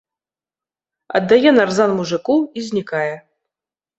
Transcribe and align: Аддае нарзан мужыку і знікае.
Аддае 1.19 1.51
нарзан 1.57 1.93
мужыку 1.99 2.37
і 2.61 2.65
знікае. 2.69 3.13